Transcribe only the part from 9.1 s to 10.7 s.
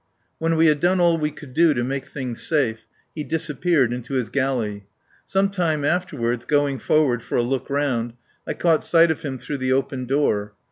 of him through the open door.